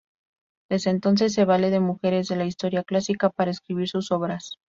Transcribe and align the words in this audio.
Desde 0.67 0.89
entonces 0.89 1.31
se 1.31 1.45
vale 1.45 1.69
de 1.69 1.79
mujeres 1.79 2.27
de 2.27 2.35
la 2.35 2.45
historia 2.45 2.83
clásica 2.83 3.29
para 3.29 3.51
escribir 3.51 3.87
sus 3.87 4.11
obras. 4.11 4.57